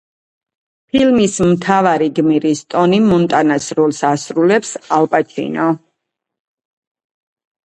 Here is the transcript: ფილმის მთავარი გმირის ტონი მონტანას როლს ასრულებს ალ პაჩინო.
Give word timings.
ფილმის 0.93 1.35
მთავარი 1.49 2.07
გმირის 2.19 2.63
ტონი 2.75 3.01
მონტანას 3.09 3.67
როლს 3.81 4.01
ასრულებს 4.13 4.73
ალ 4.99 5.11
პაჩინო. 5.13 5.69